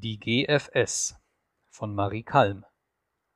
[0.00, 1.16] Die GFS
[1.70, 2.64] von Marie Kalm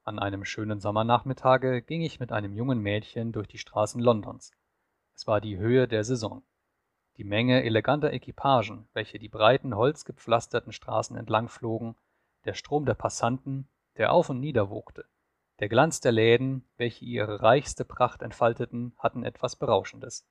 [0.04, 4.52] An einem schönen Sommernachmittage ging ich mit einem jungen Mädchen durch die Straßen Londons.
[5.12, 6.44] Es war die Höhe der Saison.
[7.16, 11.96] Die Menge eleganter Equipagen, welche die breiten, holzgepflasterten Straßen entlang flogen,
[12.44, 15.06] der Strom der Passanten, der auf und nieder wogte,
[15.58, 20.28] der Glanz der Läden, welche ihre reichste Pracht entfalteten, hatten etwas Berauschendes.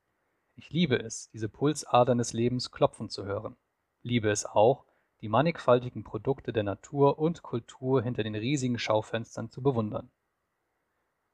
[0.56, 3.58] Ich liebe es, diese Pulsadern des Lebens klopfen zu hören,
[4.02, 4.86] liebe es auch,
[5.22, 10.12] die mannigfaltigen Produkte der Natur und Kultur hinter den riesigen Schaufenstern zu bewundern.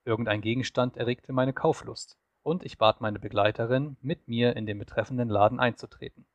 [0.04, 5.30] Irgendein Gegenstand erregte meine Kauflust, und ich bat meine Begleiterin, mit mir in den betreffenden
[5.30, 6.26] Laden einzutreten.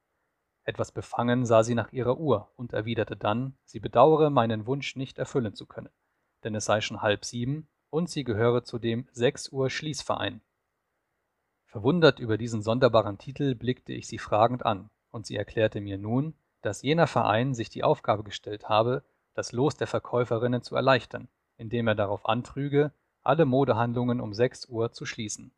[0.65, 5.19] Etwas befangen sah sie nach ihrer Uhr und erwiderte dann, sie bedauere, meinen Wunsch nicht
[5.19, 5.91] erfüllen zu können,
[6.45, 10.41] denn es sei schon halb sieben und sie gehöre zu dem Sechs Uhr Schließverein.
[11.67, 16.35] Verwundert über diesen sonderbaren Titel blickte ich sie fragend an, und sie erklärte mir nun,
[16.63, 21.89] dass jener Verein sich die Aufgabe gestellt habe, das Los der Verkäuferinnen zu erleichtern, indem
[21.89, 25.55] er darauf antrüge, alle Modehandlungen um sechs Uhr zu schließen.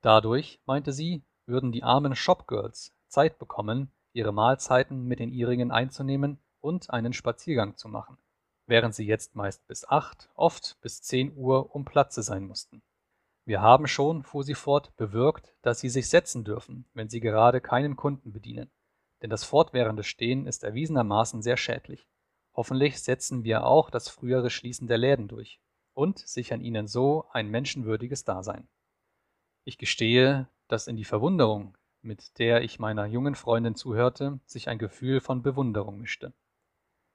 [0.00, 6.38] Dadurch, meinte sie, würden die armen Shopgirls Zeit bekommen, ihre Mahlzeiten mit den ihrigen einzunehmen
[6.60, 8.18] und einen Spaziergang zu machen,
[8.66, 12.82] während sie jetzt meist bis acht, oft bis zehn Uhr um Platze sein mussten.
[13.44, 17.60] Wir haben schon, fuhr sie fort, bewirkt, dass sie sich setzen dürfen, wenn sie gerade
[17.60, 18.70] keinen Kunden bedienen
[19.24, 22.06] denn das fortwährende Stehen ist erwiesenermaßen sehr schädlich.
[22.54, 25.62] Hoffentlich setzen wir auch das frühere Schließen der Läden durch
[25.94, 28.68] und sichern ihnen so ein menschenwürdiges Dasein.
[29.64, 34.76] Ich gestehe, dass in die Verwunderung, mit der ich meiner jungen Freundin zuhörte, sich ein
[34.76, 36.34] Gefühl von Bewunderung mischte.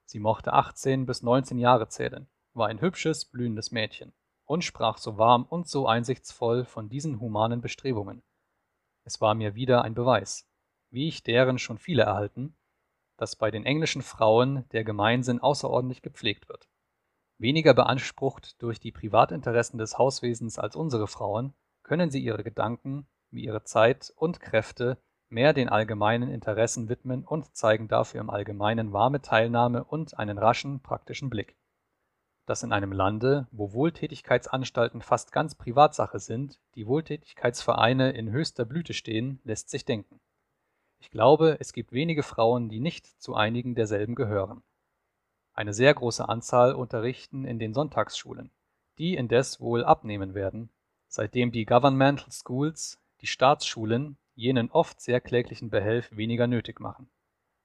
[0.05, 4.13] Sie mochte 18 bis 19 Jahre zählen, war ein hübsches, blühendes Mädchen
[4.45, 8.23] und sprach so warm und so einsichtsvoll von diesen humanen Bestrebungen.
[9.03, 10.48] Es war mir wieder ein Beweis,
[10.91, 12.55] wie ich deren schon viele erhalten,
[13.17, 16.69] dass bei den englischen Frauen der Gemeinsinn außerordentlich gepflegt wird.
[17.37, 23.45] Weniger beansprucht durch die Privatinteressen des Hauswesens als unsere Frauen, können sie ihre Gedanken wie
[23.45, 24.97] ihre Zeit und Kräfte
[25.29, 30.81] mehr den allgemeinen Interessen widmen und zeigen dafür im Allgemeinen warme Teilnahme und einen raschen,
[30.81, 31.55] praktischen Blick.
[32.45, 38.93] Dass in einem Lande, wo Wohltätigkeitsanstalten fast ganz Privatsache sind, die Wohltätigkeitsvereine in höchster Blüte
[38.93, 40.19] stehen, lässt sich denken.
[41.01, 44.63] Ich glaube, es gibt wenige Frauen, die nicht zu einigen derselben gehören.
[45.53, 48.51] Eine sehr große Anzahl unterrichten in den Sonntagsschulen,
[48.97, 50.69] die indes wohl abnehmen werden,
[51.07, 57.09] seitdem die Governmental Schools, die Staatsschulen, jenen oft sehr kläglichen Behelf weniger nötig machen.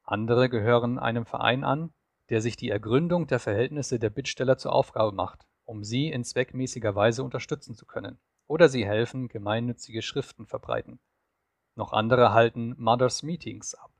[0.04, 1.92] Andere gehören einem Verein an,
[2.30, 6.94] der sich die Ergründung der Verhältnisse der Bittsteller zur Aufgabe macht, um sie in zweckmäßiger
[6.94, 11.00] Weise unterstützen zu können, oder sie helfen, gemeinnützige Schriften verbreiten
[11.76, 13.90] noch andere halten Mothers Meetings ab,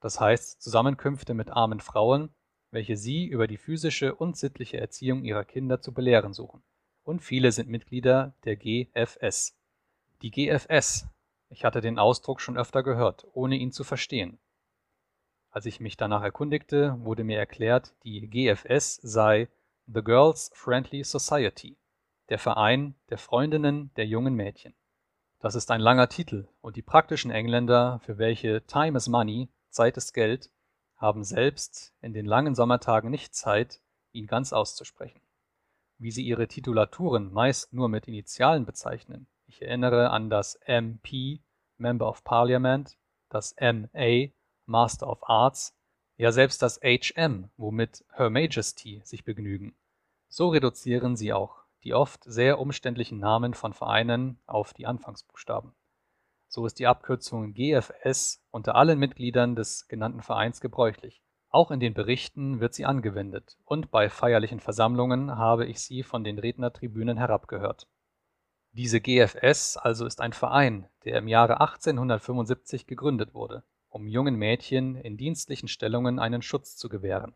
[0.00, 2.34] das heißt Zusammenkünfte mit armen Frauen,
[2.70, 6.62] welche sie über die physische und sittliche Erziehung ihrer Kinder zu belehren suchen,
[7.04, 9.56] und viele sind Mitglieder der GFS.
[10.22, 11.06] Die GFS,
[11.50, 14.38] ich hatte den Ausdruck schon öfter gehört, ohne ihn zu verstehen.
[15.50, 19.48] Als ich mich danach erkundigte, wurde mir erklärt, die GFS sei
[19.86, 21.76] The Girls Friendly Society,
[22.30, 24.74] der Verein der Freundinnen der jungen Mädchen.
[25.42, 29.96] Das ist ein langer Titel, und die praktischen Engländer, für welche Time is Money, Zeit
[29.96, 30.52] ist Geld,
[30.94, 33.80] haben selbst in den langen Sommertagen nicht Zeit,
[34.12, 35.20] ihn ganz auszusprechen.
[35.98, 41.42] Wie sie ihre Titulaturen meist nur mit Initialen bezeichnen, ich erinnere an das MP,
[41.76, 42.96] Member of Parliament,
[43.28, 44.28] das MA,
[44.66, 45.76] Master of Arts,
[46.18, 49.74] ja selbst das HM, womit Her Majesty sich begnügen.
[50.28, 55.72] So reduzieren sie auch die oft sehr umständlichen Namen von Vereinen auf die Anfangsbuchstaben.
[56.48, 61.22] So ist die Abkürzung GFS unter allen Mitgliedern des genannten Vereins gebräuchlich.
[61.48, 66.24] Auch in den Berichten wird sie angewendet und bei feierlichen Versammlungen habe ich sie von
[66.24, 67.86] den Rednertribünen herabgehört.
[68.72, 74.96] Diese GFS also ist ein Verein, der im Jahre 1875 gegründet wurde, um jungen Mädchen
[74.96, 77.34] in dienstlichen Stellungen einen Schutz zu gewähren.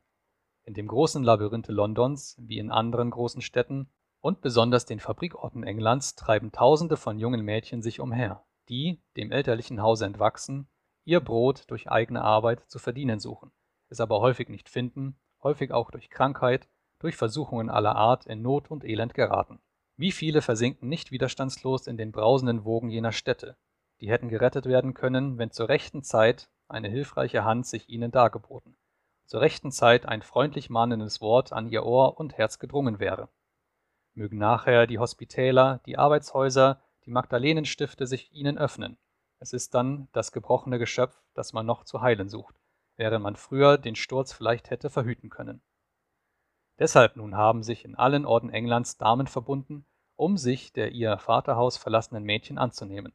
[0.65, 3.91] In dem großen Labyrinthe Londons, wie in anderen großen Städten,
[4.27, 9.81] und besonders den Fabrikorten Englands treiben Tausende von jungen Mädchen sich umher, die, dem elterlichen
[9.81, 10.67] Hause entwachsen,
[11.05, 13.53] ihr Brot durch eigene Arbeit zu verdienen suchen,
[13.89, 16.69] es aber häufig nicht finden, häufig auch durch Krankheit,
[16.99, 19.61] durch Versuchungen aller Art in Not und Elend geraten.
[19.97, 23.57] Wie viele versinken nicht widerstandslos in den brausenden Wogen jener Städte,
[24.01, 28.77] die hätten gerettet werden können, wenn zur rechten Zeit eine hilfreiche Hand sich ihnen dargeboten,
[29.27, 33.29] zur rechten Zeit ein freundlich mahnendes Wort an ihr Ohr und Herz gedrungen wäre
[34.17, 38.99] mögen nachher die Hospitäler, die Arbeitshäuser, die Magdalenenstifte sich ihnen öffnen.
[39.39, 42.55] Es ist dann das gebrochene Geschöpf, das man noch zu heilen sucht.
[42.99, 45.61] während man früher den Sturz vielleicht hätte verhüten können.
[46.79, 49.87] Deshalb nun haben sich in allen Orten Englands Damen verbunden,
[50.17, 53.13] um sich der ihr Vaterhaus verlassenen Mädchen anzunehmen.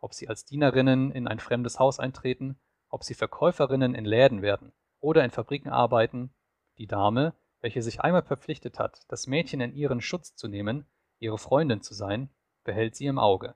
[0.00, 2.58] Ob sie als Dienerinnen in ein fremdes Haus eintreten,
[2.88, 6.34] ob sie Verkäuferinnen in Läden werden oder in Fabriken arbeiten,
[6.78, 10.86] die Dame, welche sich einmal verpflichtet hat, das Mädchen in ihren Schutz zu nehmen,
[11.18, 12.30] ihre Freundin zu sein,
[12.64, 13.54] behält sie im Auge.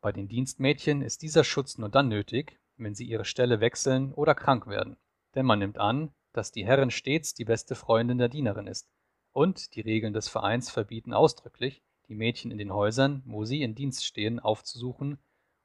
[0.00, 4.34] Bei den Dienstmädchen ist dieser Schutz nur dann nötig, wenn sie ihre Stelle wechseln oder
[4.34, 4.96] krank werden,
[5.34, 8.88] denn man nimmt an, dass die Herrin stets die beste Freundin der Dienerin ist,
[9.32, 13.74] und die Regeln des Vereins verbieten ausdrücklich, die Mädchen in den Häusern, wo sie in
[13.74, 15.18] Dienst stehen, aufzusuchen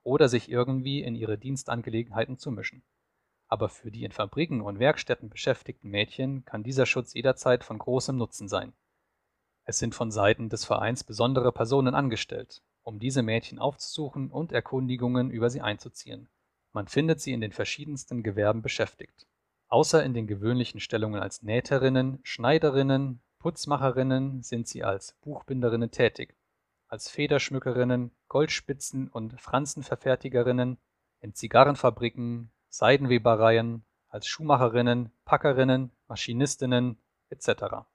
[0.04, 2.84] oder sich irgendwie in ihre Dienstangelegenheiten zu mischen.
[3.54, 8.18] Aber für die in Fabriken und Werkstätten beschäftigten Mädchen kann dieser Schutz jederzeit von großem
[8.18, 8.74] Nutzen sein.
[9.64, 15.30] Es sind von Seiten des Vereins besondere Personen angestellt, um diese Mädchen aufzusuchen und Erkundigungen
[15.30, 16.30] über sie einzuziehen.
[16.72, 19.28] Man findet sie in den verschiedensten Gewerben beschäftigt.
[19.68, 26.36] Außer in den gewöhnlichen Stellungen als Nähterinnen, Schneiderinnen, Putzmacherinnen sind sie als Buchbinderinnen tätig,
[26.88, 30.80] als Federschmückerinnen, Goldspitzen- und Franzenverfertigerinnen,
[31.20, 36.98] in Zigarrenfabriken, Seidenwebereien, als Schuhmacherinnen, Packerinnen, Maschinistinnen
[37.30, 37.86] etc.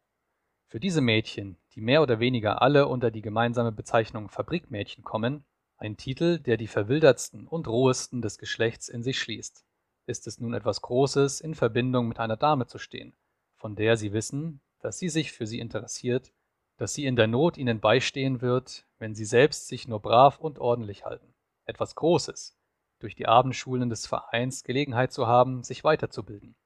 [0.68, 5.44] Für diese Mädchen, die mehr oder weniger alle unter die gemeinsame Bezeichnung Fabrikmädchen kommen,
[5.78, 9.64] ein Titel, der die verwildertsten und rohesten des Geschlechts in sich schließt,
[10.06, 13.16] ist es nun etwas Großes, in Verbindung mit einer Dame zu stehen,
[13.56, 16.32] von der sie wissen, dass sie sich für sie interessiert,
[16.76, 20.60] dass sie in der Not ihnen beistehen wird, wenn sie selbst sich nur brav und
[20.60, 21.34] ordentlich halten.
[21.64, 22.57] Etwas Großes,
[22.98, 26.56] durch die Abendschulen des Vereins Gelegenheit zu haben, sich weiterzubilden.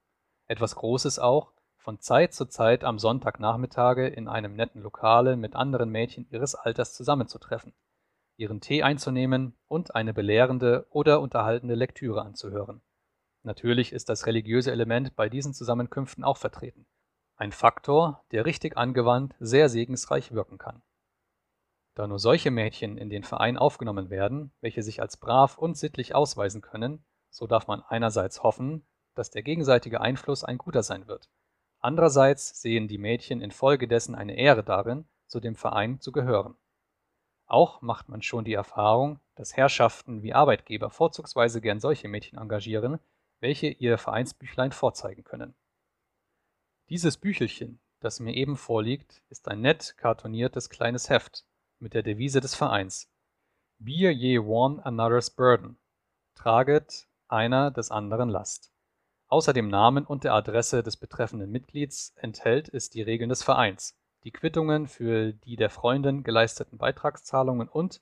[0.47, 5.89] Etwas Großes auch, von Zeit zu Zeit am Sonntagnachmittage in einem netten Lokale mit anderen
[5.89, 7.73] Mädchen ihres Alters zusammenzutreffen,
[8.37, 12.81] ihren Tee einzunehmen und eine belehrende oder unterhaltende Lektüre anzuhören.
[13.43, 16.85] Natürlich ist das religiöse Element bei diesen Zusammenkünften auch vertreten.
[17.35, 20.81] Ein Faktor, der richtig angewandt sehr segensreich wirken kann.
[21.95, 26.15] Da nur solche Mädchen in den Verein aufgenommen werden, welche sich als brav und sittlich
[26.15, 28.85] ausweisen können, so darf man einerseits hoffen,
[29.15, 31.29] dass der gegenseitige Einfluss ein guter sein wird.
[31.79, 36.55] Andererseits sehen die Mädchen infolgedessen eine Ehre darin, zu dem Verein zu gehören.
[37.45, 42.99] Auch macht man schon die Erfahrung, dass Herrschaften wie Arbeitgeber vorzugsweise gern solche Mädchen engagieren,
[43.39, 45.53] welche ihr Vereinsbüchlein vorzeigen können.
[46.89, 51.45] Dieses Büchelchen, das mir eben vorliegt, ist ein nett kartoniertes kleines Heft,
[51.83, 53.11] mit der Devise des Vereins.
[53.77, 55.77] Bear ye one another's burden.
[56.33, 58.71] Traget einer des anderen Last.
[59.27, 63.99] Außer dem Namen und der Adresse des betreffenden Mitglieds enthält es die Regeln des Vereins,
[64.23, 68.01] die Quittungen für die der Freundin geleisteten Beitragszahlungen und,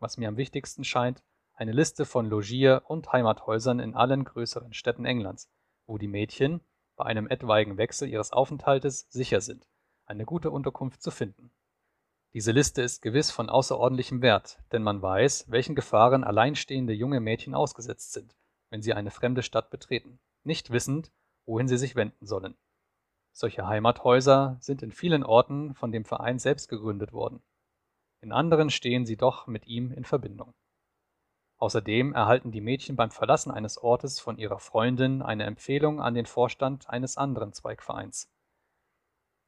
[0.00, 1.22] was mir am wichtigsten scheint,
[1.54, 5.50] eine Liste von Logier- und Heimathäusern in allen größeren Städten Englands,
[5.86, 6.60] wo die Mädchen,
[6.96, 9.66] bei einem etwaigen Wechsel ihres Aufenthaltes, sicher sind,
[10.04, 11.50] eine gute Unterkunft zu finden
[12.34, 17.54] diese Liste ist gewiss von außerordentlichem Wert, denn man weiß, welchen Gefahren alleinstehende junge Mädchen
[17.54, 18.34] ausgesetzt sind,
[18.70, 21.12] wenn sie eine fremde Stadt betreten, nicht wissend,
[21.46, 22.56] wohin sie sich wenden sollen.
[23.30, 27.40] Solche Heimathäuser sind in vielen Orten von dem Verein selbst gegründet worden.
[28.20, 30.54] In anderen stehen sie doch mit ihm in Verbindung.
[31.58, 36.26] Außerdem erhalten die Mädchen beim Verlassen eines Ortes von ihrer Freundin eine Empfehlung an den
[36.26, 38.33] Vorstand eines anderen Zweigvereins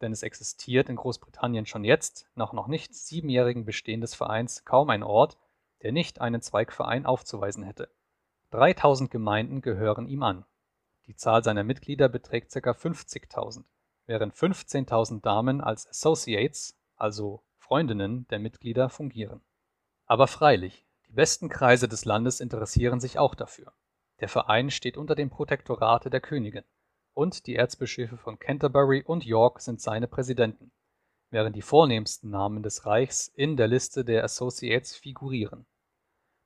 [0.00, 4.90] denn es existiert in Großbritannien schon jetzt, nach noch nicht siebenjährigen Bestehen des Vereins, kaum
[4.90, 5.38] ein Ort,
[5.82, 7.90] der nicht einen Zweigverein aufzuweisen hätte.
[8.50, 10.44] 3000 Gemeinden gehören ihm an.
[11.06, 12.70] Die Zahl seiner Mitglieder beträgt ca.
[12.70, 13.64] 50.000,
[14.06, 19.40] während 15.000 Damen als Associates, also Freundinnen der Mitglieder, fungieren.
[20.06, 23.72] Aber freilich, die besten Kreise des Landes interessieren sich auch dafür.
[24.20, 26.64] Der Verein steht unter dem Protektorate der Königin
[27.16, 30.70] und die Erzbischöfe von Canterbury und York sind seine Präsidenten,
[31.30, 35.66] während die vornehmsten Namen des Reichs in der Liste der Associates figurieren.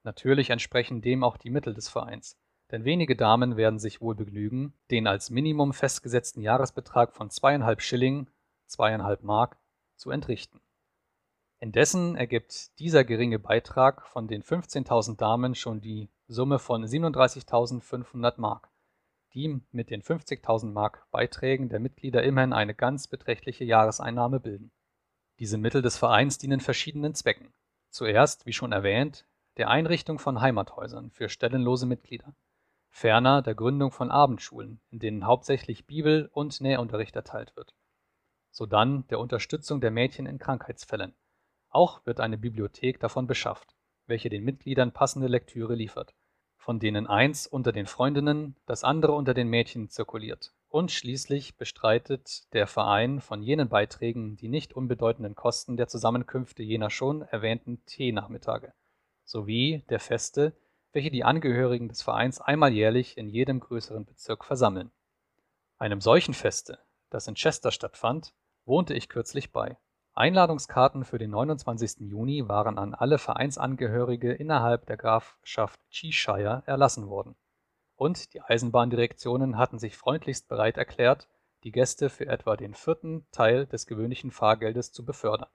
[0.04, 2.38] Natürlich entsprechen dem auch die Mittel des Vereins,
[2.70, 8.30] denn wenige Damen werden sich wohl begnügen, den als Minimum festgesetzten Jahresbetrag von zweieinhalb Schilling
[8.66, 9.58] (zweieinhalb Mark)
[9.96, 10.60] zu entrichten.
[11.58, 18.69] Indessen ergibt dieser geringe Beitrag von den 15.000 Damen schon die Summe von 37.500 Mark
[19.34, 24.72] die mit den 50.000 Mark Beiträgen der Mitglieder immerhin eine ganz beträchtliche Jahreseinnahme bilden.
[25.38, 27.52] Diese Mittel des Vereins dienen verschiedenen Zwecken.
[27.90, 32.34] Zuerst, wie schon erwähnt, der Einrichtung von Heimathäusern für stellenlose Mitglieder,
[32.88, 37.74] ferner der Gründung von Abendschulen, in denen hauptsächlich Bibel und Nährunterricht erteilt wird,
[38.50, 41.14] sodann der Unterstützung der Mädchen in Krankheitsfällen.
[41.68, 46.14] Auch wird eine Bibliothek davon beschafft, welche den Mitgliedern passende Lektüre liefert
[46.60, 52.52] von denen eins unter den Freundinnen, das andere unter den Mädchen zirkuliert, und schließlich bestreitet
[52.52, 58.74] der Verein von jenen Beiträgen die nicht unbedeutenden Kosten der Zusammenkünfte jener schon erwähnten Teenachmittage,
[59.24, 60.52] sowie der Feste,
[60.92, 64.90] welche die Angehörigen des Vereins einmal jährlich in jedem größeren Bezirk versammeln.
[65.78, 68.34] Einem solchen Feste, das in Chester stattfand,
[68.66, 69.78] wohnte ich kürzlich bei.
[70.20, 72.00] Einladungskarten für den 29.
[72.00, 77.36] Juni waren an alle Vereinsangehörige innerhalb der Grafschaft Cheshire erlassen worden
[78.00, 81.28] und die Eisenbahndirektionen hatten sich freundlichst bereit erklärt,
[81.64, 85.48] die Gäste für etwa den vierten Teil des gewöhnlichen Fahrgeldes zu befördern.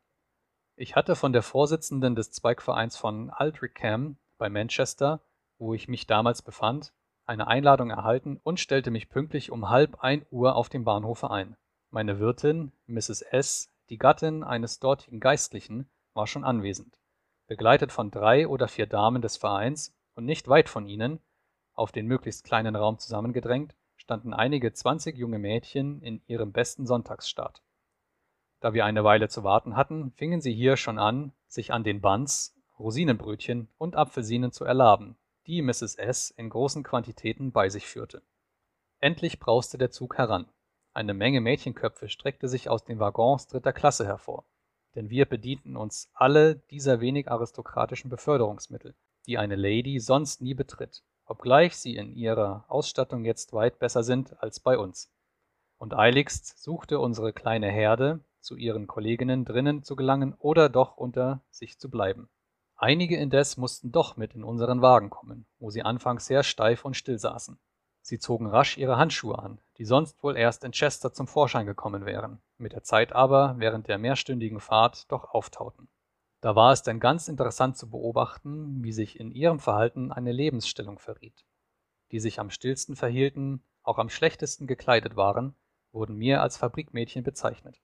[0.75, 5.22] Ich hatte von der Vorsitzenden des Zweigvereins von Aldrickham bei Manchester,
[5.60, 6.91] wo ich mich damals befand,
[7.25, 11.55] eine Einladung erhalten und stellte mich pünktlich um halb ein Uhr auf dem Bahnhofe ein.
[11.91, 13.22] Meine Wirtin, Mrs.
[13.22, 16.98] S., die Gattin eines dortigen Geistlichen, war schon anwesend,
[17.48, 21.20] begleitet von drei oder vier Damen des Vereins, und nicht weit von ihnen
[21.74, 27.62] auf den möglichst kleinen Raum zusammengedrängt, standen einige zwanzig junge Mädchen in ihrem besten Sonntagsstaat.
[28.62, 32.01] Da wir eine Weile zu warten hatten, fingen sie hier schon an, sich an den
[32.01, 35.96] Buns, Rosinenbrötchen und Apfelsinen zu erlaben, die Mrs.
[35.96, 36.32] S.
[36.32, 38.22] in großen Quantitäten bei sich führte.
[39.00, 40.48] Endlich brauste der Zug heran.
[40.95, 44.45] Eine Menge Mädchenköpfe streckte sich aus den Waggons dritter Klasse hervor,
[44.95, 48.95] denn wir bedienten uns alle dieser wenig aristokratischen Beförderungsmittel,
[49.27, 54.41] die eine Lady sonst nie betritt obgleich sie in ihrer Ausstattung jetzt weit besser sind
[54.41, 55.11] als bei uns.
[55.77, 61.43] Und eiligst suchte unsere kleine Herde, zu ihren Kolleginnen drinnen zu gelangen oder doch unter
[61.49, 62.29] sich zu bleiben.
[62.75, 66.95] Einige indes mussten doch mit in unseren Wagen kommen, wo sie anfangs sehr steif und
[66.95, 67.57] still saßen.
[68.07, 72.05] Sie zogen rasch ihre Handschuhe an, die sonst wohl erst in Chester zum Vorschein gekommen
[72.05, 75.88] wären, mit der Zeit aber während der mehrstündigen Fahrt doch auftauten.
[76.39, 81.00] Da war es denn ganz interessant zu beobachten, wie sich in ihrem Verhalten eine Lebensstellung
[81.00, 81.47] verriet.
[82.12, 85.55] Die sich am stillsten verhielten, auch am schlechtesten gekleidet waren,
[85.91, 87.81] wurden mir als Fabrikmädchen bezeichnet.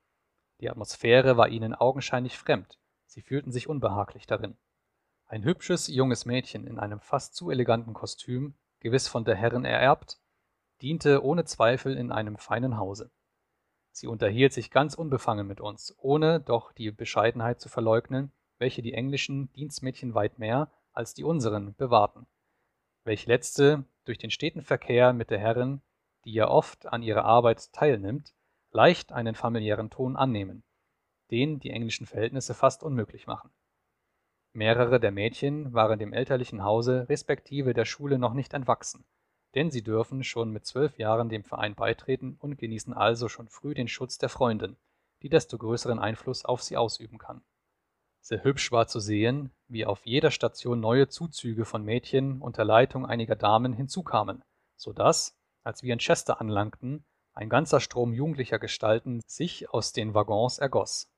[0.60, 4.56] Die Atmosphäre war ihnen augenscheinlich fremd, sie fühlten sich unbehaglich darin.
[5.26, 10.20] Ein hübsches junges Mädchen in einem fast zu eleganten Kostüm, gewiss von der Herrin ererbt,
[10.82, 13.12] diente ohne Zweifel in einem feinen Hause.
[13.92, 18.94] Sie unterhielt sich ganz unbefangen mit uns, ohne doch die Bescheidenheit zu verleugnen, welche die
[18.94, 22.28] englischen Dienstmädchen weit mehr als die unseren bewahrten,
[23.04, 25.82] welche letzte durch den steten Verkehr mit der Herrin,
[26.26, 28.34] die ja oft an ihrer Arbeit teilnimmt,
[28.72, 30.64] leicht einen familiären Ton annehmen,
[31.30, 33.52] den die englischen Verhältnisse fast unmöglich machen.
[34.54, 39.06] Mehrere der Mädchen waren dem elterlichen Hause respektive der Schule noch nicht entwachsen,
[39.56, 43.74] denn sie dürfen schon mit zwölf Jahren dem Verein beitreten und genießen also schon früh
[43.74, 44.76] den Schutz der Freundin,
[45.22, 47.42] die desto größeren Einfluss auf sie ausüben kann.
[48.20, 53.06] Sehr hübsch war zu sehen, wie auf jeder Station neue Zuzüge von Mädchen unter Leitung
[53.06, 54.44] einiger Damen hinzukamen,
[54.76, 60.14] so dass, als wir in Chester anlangten, ein ganzer Strom jugendlicher Gestalten sich aus den
[60.14, 61.10] Waggons ergoß.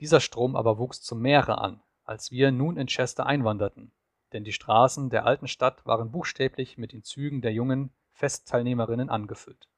[0.00, 3.92] Dieser Strom aber wuchs zum Meere an, als wir nun in Chester einwanderten,
[4.32, 9.68] denn die Straßen der alten Stadt waren buchstäblich mit den Zügen der jungen Festteilnehmerinnen angefüllt.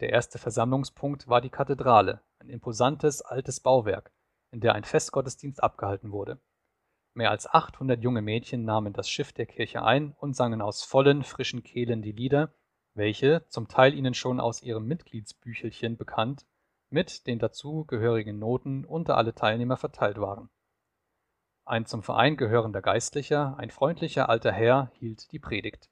[0.00, 4.12] Der erste Versammlungspunkt war die Kathedrale, ein imposantes altes Bauwerk,
[4.50, 6.40] in der ein Festgottesdienst abgehalten wurde.
[7.14, 11.22] Mehr als 800 junge Mädchen nahmen das Schiff der Kirche ein und sangen aus vollen,
[11.22, 12.54] frischen Kehlen die Lieder,
[12.94, 16.46] welche, zum Teil ihnen schon aus ihrem Mitgliedsbüchelchen bekannt,
[16.90, 20.50] mit den dazu gehörigen Noten unter alle Teilnehmer verteilt waren.
[21.70, 25.88] Ein zum Verein gehörender Geistlicher, ein freundlicher alter Herr, hielt die Predigt.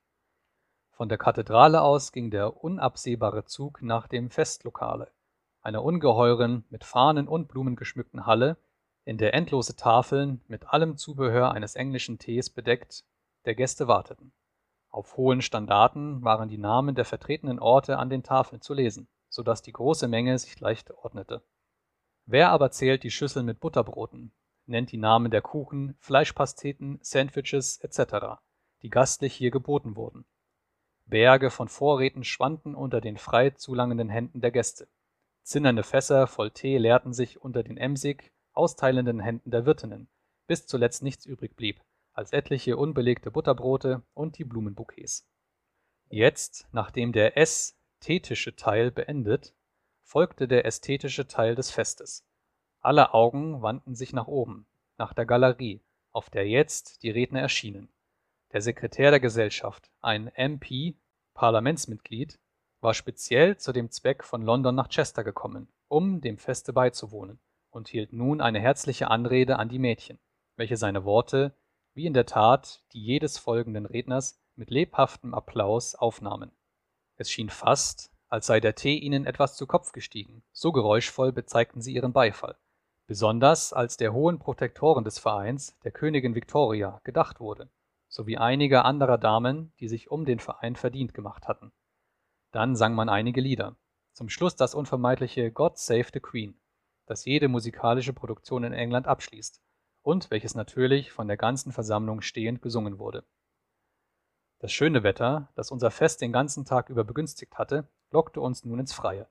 [0.90, 5.12] Von der Kathedrale aus ging der unabsehbare Zug nach dem Festlokale
[5.62, 8.56] einer ungeheuren, mit Fahnen und Blumen geschmückten Halle,
[9.04, 13.04] in der endlose Tafeln mit allem Zubehör eines englischen Tees bedeckt
[13.44, 14.32] der Gäste warteten.
[14.88, 19.44] Auf hohen Standarten waren die Namen der vertretenen Orte an den Tafeln zu lesen, so
[19.44, 21.44] dass die große Menge sich leicht ordnete.
[22.26, 24.32] Wer aber zählt die Schüsseln mit Butterbroten,
[24.68, 28.38] nennt die Namen der Kuchen, Fleischpasteten, Sandwiches etc.,
[28.82, 30.24] die gastlich hier geboten wurden.
[31.06, 34.88] Berge von Vorräten schwanden unter den frei zulangenden Händen der Gäste.
[35.42, 40.10] Zinnerne Fässer voll Tee leerten sich unter den emsig austeilenden Händen der Wirtinnen,
[40.46, 41.80] bis zuletzt nichts übrig blieb,
[42.12, 45.26] als etliche unbelegte Butterbrote und die Blumenbouquets.
[46.10, 49.54] Jetzt, nachdem der ästhetische Teil beendet,
[50.02, 52.27] folgte der ästhetische Teil des Festes.
[52.80, 54.66] Alle Augen wandten sich nach oben,
[54.98, 55.82] nach der Galerie,
[56.12, 57.88] auf der jetzt die Redner erschienen.
[58.52, 60.96] Der Sekretär der Gesellschaft, ein MP,
[61.34, 62.38] Parlamentsmitglied,
[62.80, 67.88] war speziell zu dem Zweck von London nach Chester gekommen, um dem Feste beizuwohnen, und
[67.88, 70.18] hielt nun eine herzliche Anrede an die Mädchen,
[70.56, 71.54] welche seine Worte,
[71.94, 76.52] wie in der Tat die jedes folgenden Redners mit lebhaftem Applaus aufnahmen.
[77.16, 81.82] Es schien fast, als sei der Tee ihnen etwas zu Kopf gestiegen, so geräuschvoll bezeigten
[81.82, 82.56] sie ihren Beifall,
[83.08, 87.70] besonders als der hohen Protektorin des Vereins, der Königin Victoria, gedacht wurde,
[88.06, 91.72] sowie einiger anderer Damen, die sich um den Verein verdient gemacht hatten.
[92.52, 93.76] Dann sang man einige Lieder.
[94.12, 96.60] Zum Schluss das unvermeidliche God Save the Queen,
[97.06, 99.62] das jede musikalische Produktion in England abschließt
[100.02, 103.24] und welches natürlich von der ganzen Versammlung stehend gesungen wurde.
[104.58, 108.80] Das schöne Wetter, das unser Fest den ganzen Tag über begünstigt hatte, lockte uns nun
[108.80, 109.28] ins Freie.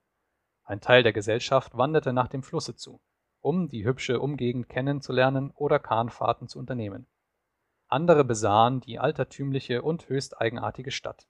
[0.63, 3.01] Ein Teil der Gesellschaft wanderte nach dem Flusse zu,
[3.41, 7.07] um die hübsche Umgegend kennenzulernen oder Kahnfahrten zu unternehmen.
[7.87, 11.27] Andere besahen die altertümliche und höchst eigenartige Stadt.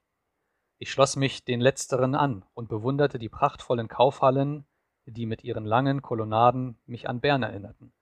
[0.78, 4.66] Ich schloss mich den letzteren an und bewunderte die prachtvollen Kaufhallen,
[5.06, 7.92] die mit ihren langen Kolonnaden mich an Bern erinnerten,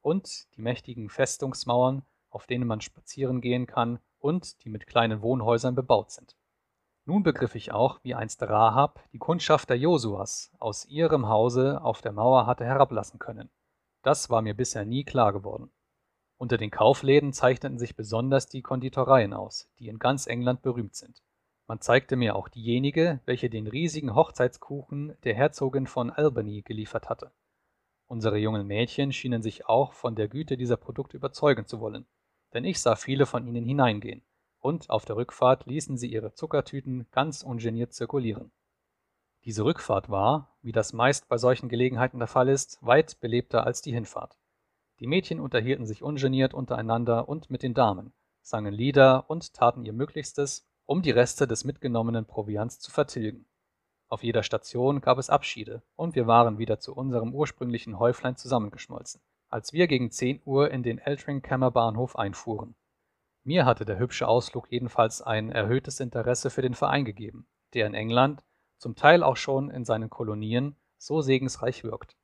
[0.00, 5.74] und die mächtigen Festungsmauern, auf denen man spazieren gehen kann und die mit kleinen Wohnhäusern
[5.74, 6.36] bebaut sind.
[7.06, 12.12] Nun begriff ich auch, wie einst Rahab die Kundschafter Josuas aus ihrem Hause auf der
[12.12, 13.50] Mauer hatte herablassen können.
[14.02, 15.70] Das war mir bisher nie klar geworden.
[16.38, 21.22] Unter den Kaufläden zeichneten sich besonders die Konditoreien aus, die in ganz England berühmt sind.
[21.66, 27.32] Man zeigte mir auch diejenige, welche den riesigen Hochzeitskuchen der Herzogin von Albany geliefert hatte.
[28.06, 32.06] Unsere jungen Mädchen schienen sich auch von der Güte dieser Produkte überzeugen zu wollen,
[32.54, 34.22] denn ich sah viele von ihnen hineingehen,
[34.64, 38.50] und auf der Rückfahrt ließen sie ihre Zuckertüten ganz ungeniert zirkulieren.
[39.44, 43.82] Diese Rückfahrt war, wie das meist bei solchen Gelegenheiten der Fall ist, weit belebter als
[43.82, 44.38] die Hinfahrt.
[45.00, 49.92] Die Mädchen unterhielten sich ungeniert untereinander und mit den Damen, sangen Lieder und taten ihr
[49.92, 53.44] Möglichstes, um die Reste des mitgenommenen Proviants zu vertilgen.
[54.08, 59.20] Auf jeder Station gab es Abschiede, und wir waren wieder zu unserem ursprünglichen Häuflein zusammengeschmolzen,
[59.50, 62.74] als wir gegen 10 Uhr in den Eltringhammer Bahnhof einfuhren.
[63.44, 67.92] Mir hatte der hübsche Ausflug jedenfalls ein erhöhtes Interesse für den Verein gegeben, der in
[67.92, 68.42] England,
[68.78, 72.16] zum Teil auch schon in seinen Kolonien, so segensreich wirkt.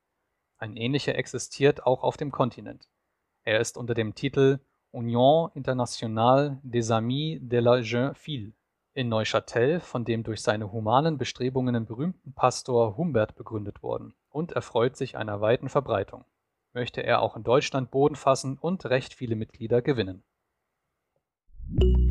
[0.57, 2.89] Ein ähnlicher existiert auch auf dem Kontinent.
[3.45, 4.61] Er ist unter dem Titel
[4.93, 8.55] Union Internationale des Amis de la Jeune Fille
[8.93, 14.97] in Neuchâtel von dem durch seine humanen Bestrebungen berühmten Pastor Humbert begründet worden und erfreut
[14.97, 16.25] sich einer weiten Verbreitung.
[16.73, 20.25] Möchte er auch in Deutschland Boden fassen und recht viele Mitglieder gewinnen.
[21.79, 22.10] you